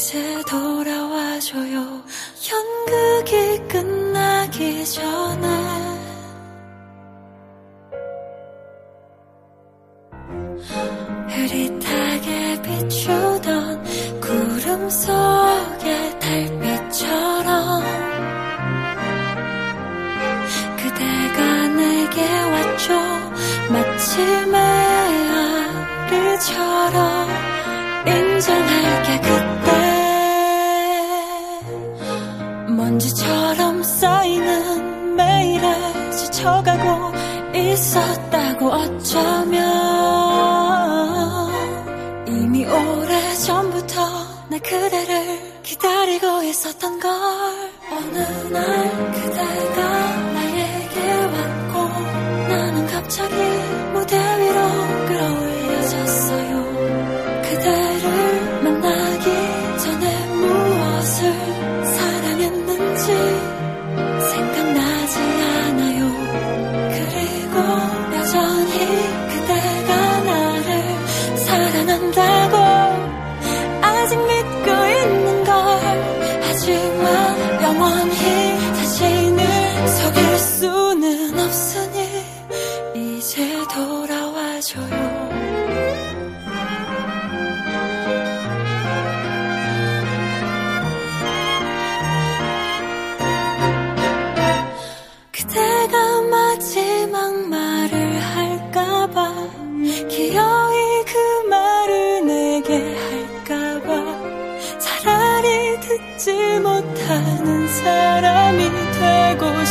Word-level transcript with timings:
이제 0.00 0.42
돌아와줘요. 0.48 2.02
연극이 2.50 3.68
끝나기 3.68 4.82
전에 4.86 5.59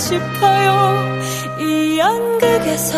싶어요. 0.09 1.19
이 1.59 1.99
연극에서. 1.99 2.97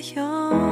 有。 0.00 0.67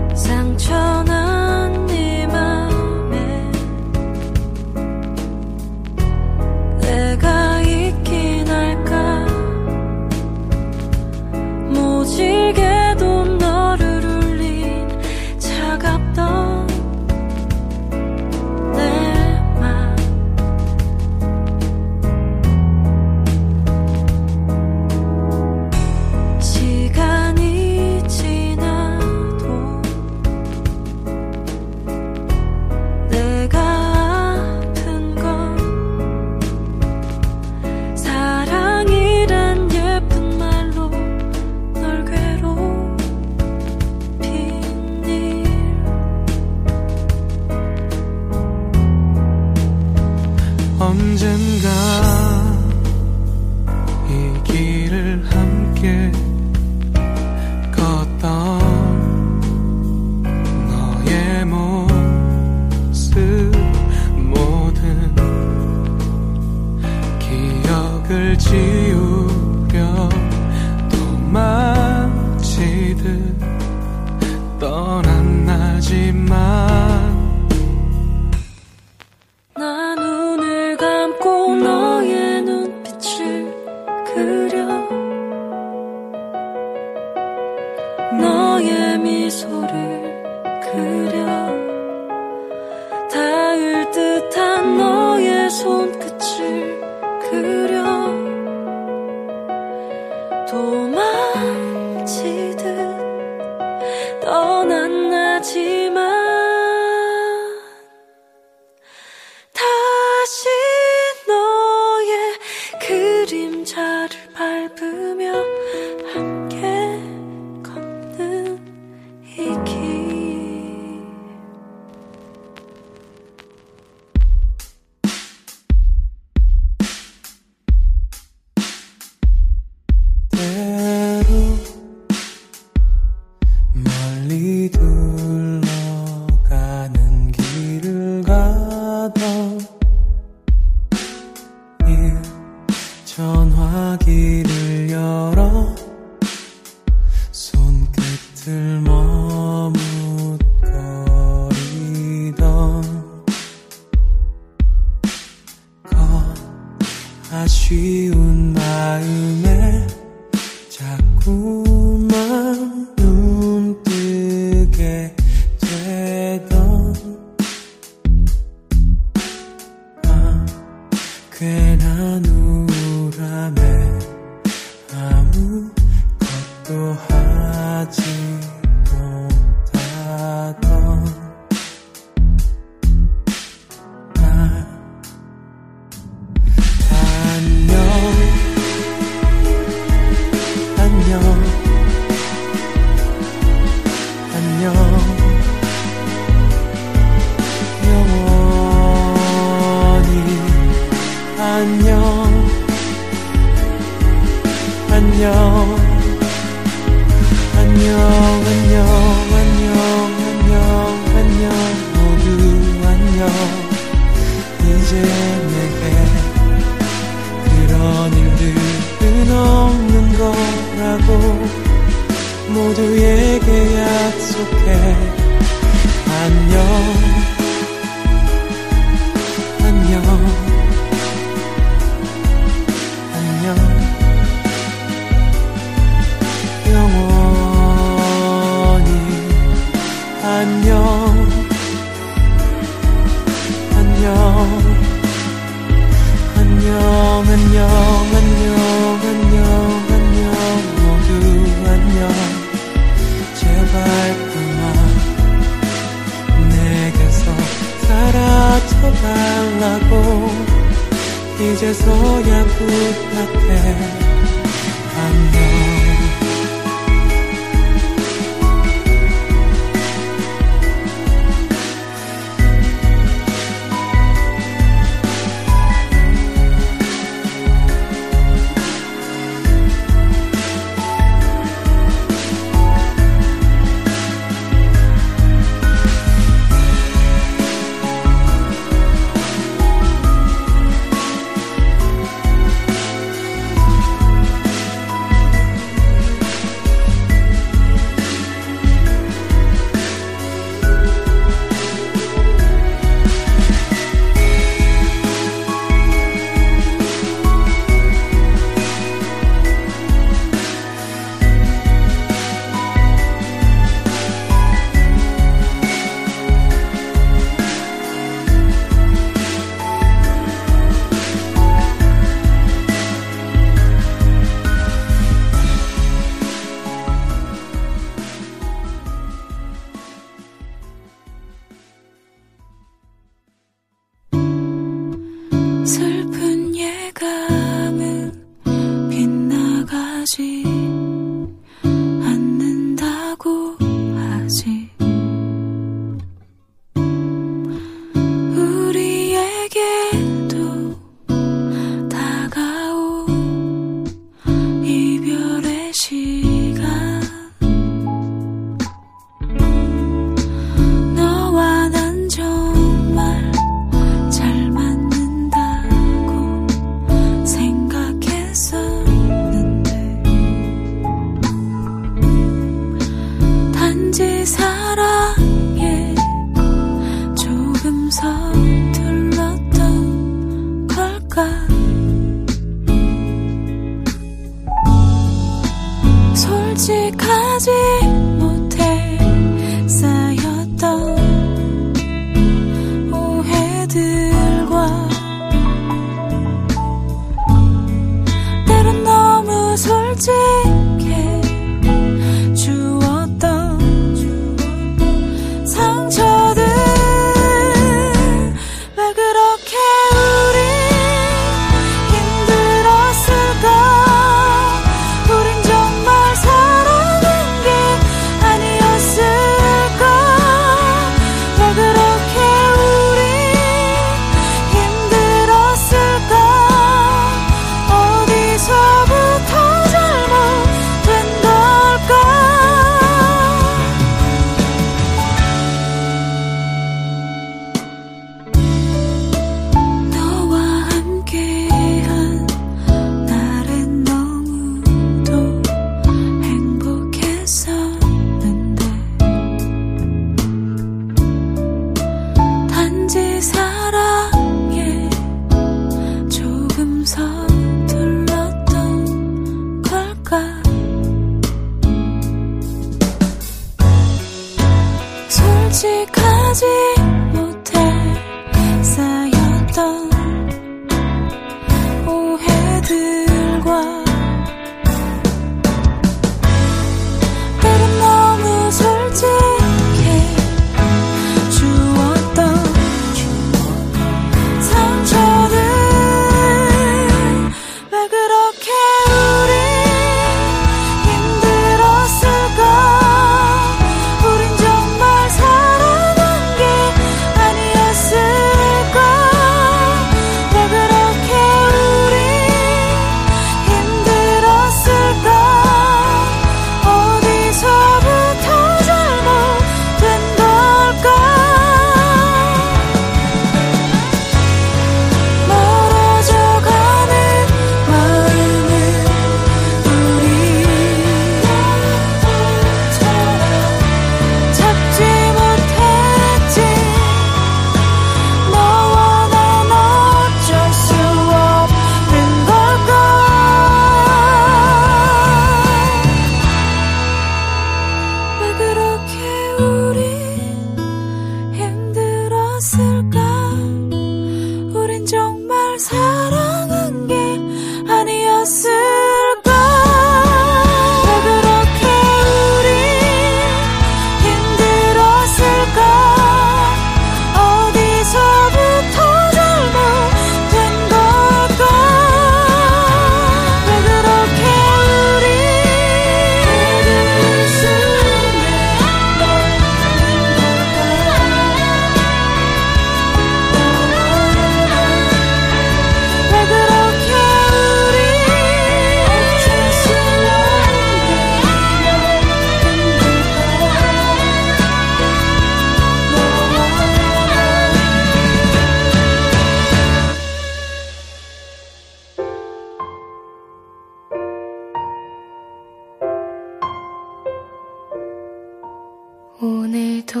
오늘도 599.22 600.00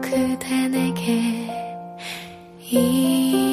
그대 0.00 0.68
내게 0.68 1.20
이 2.70 3.49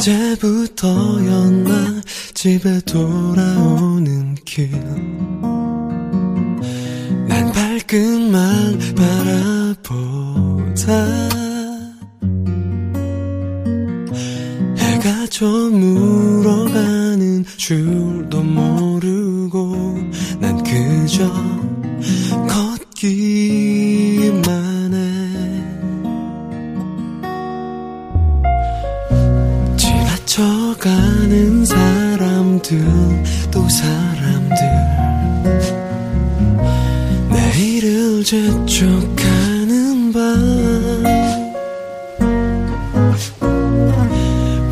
언제부터였나 0.00 2.00
집에 2.32 2.80
돌아오는 2.86 4.34
길. 4.46 4.70
난 7.28 7.52
발끝만 7.52 8.78
바라보다 9.84 10.94
해가 14.78 15.26
저물어가는 15.26 17.44
줄 17.58 18.19
가는 30.80 31.64
사람들 31.66 32.78
또 33.50 33.68
사람들. 33.68 34.56
내일을 37.28 38.24
재촉하는 38.24 40.10
밤. 40.10 40.20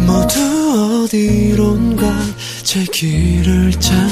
모두 0.06 1.04
어디론가 1.04 2.20
제 2.62 2.82
길을 2.84 3.72
찾 3.72 4.07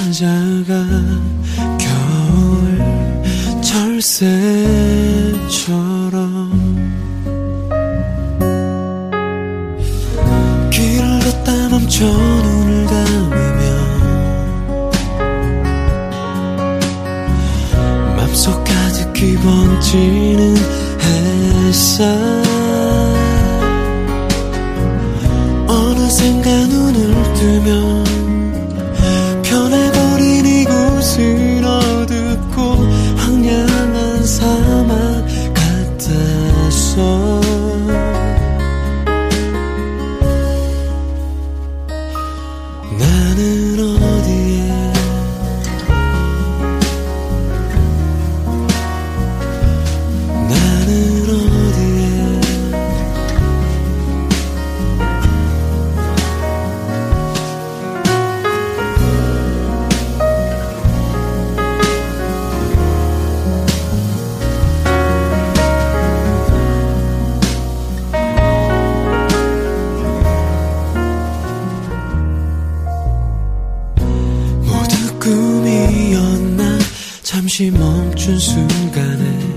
잠시 77.47 77.71
멈춘 77.71 78.41
순간에 78.41 79.56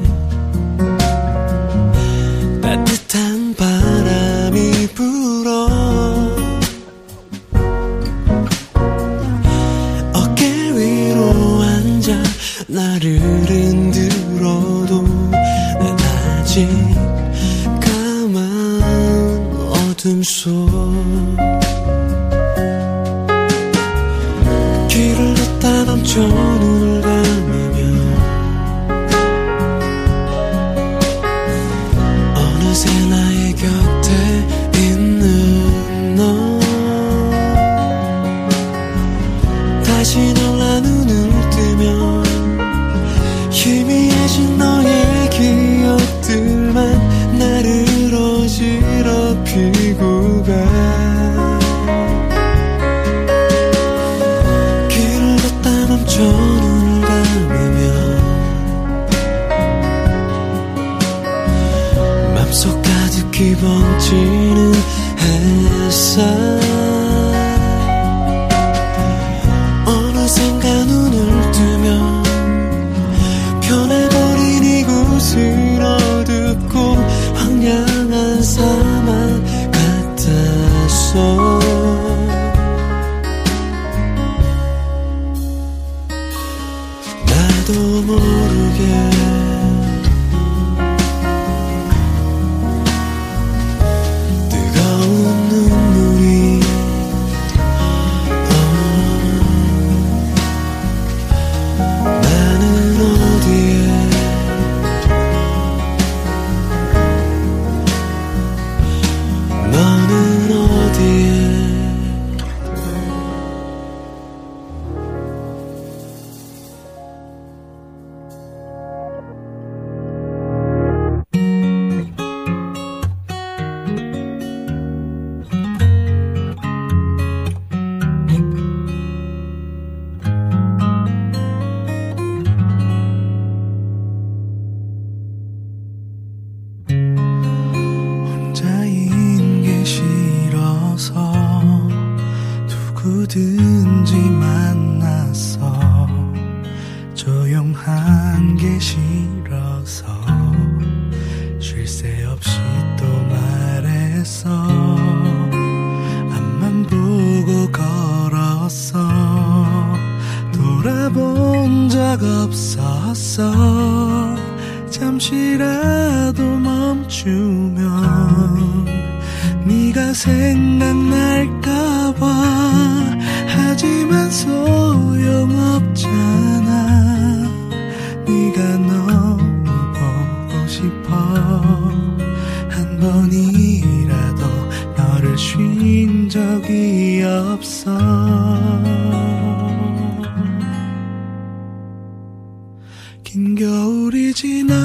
긴 193.23 193.55
겨울이 193.55 194.33
지나가고 194.33 194.77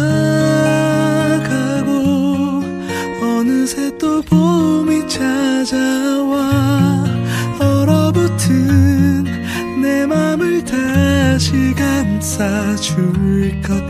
어느새 3.23 3.97
또 3.99 4.23
봄이 4.23 5.09
찾아와 5.09 7.05
얼어붙은 7.59 9.25
내 9.83 10.07
맘을 10.07 10.65
다시 10.65 11.53
감싸줄 11.75 13.61
것 13.63 13.84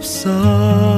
없어 0.00 0.89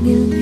내 0.00 0.37